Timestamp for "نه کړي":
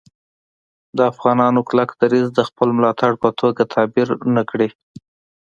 4.35-4.69